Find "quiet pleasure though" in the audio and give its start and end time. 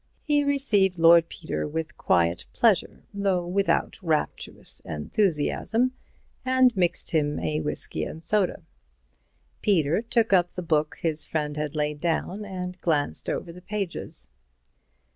1.95-3.45